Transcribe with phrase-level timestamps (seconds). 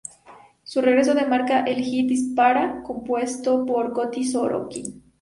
[0.63, 5.03] Su regreso lo marca el hit "Dispara", compuesto por Coti Sorokin.